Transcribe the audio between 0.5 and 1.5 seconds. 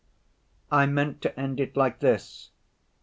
"I meant to